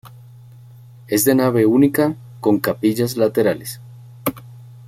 Es 1.07 1.25
de 1.25 1.35
nave 1.35 1.67
única 1.67 2.15
con 2.39 2.57
capillas 2.57 3.17
laterales. 3.17 3.79